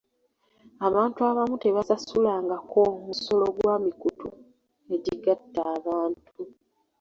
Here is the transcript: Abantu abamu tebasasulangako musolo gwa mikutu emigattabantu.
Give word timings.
Abantu 0.87 1.19
abamu 1.29 1.55
tebasasulangako 1.63 2.81
musolo 3.07 3.45
gwa 3.57 3.75
mikutu 3.85 4.27
emigattabantu. 4.93 6.33